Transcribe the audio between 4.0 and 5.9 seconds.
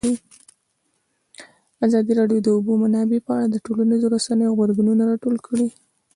رسنیو غبرګونونه راټول کړي.